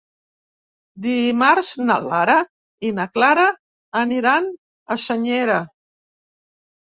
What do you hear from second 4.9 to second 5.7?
Senyera.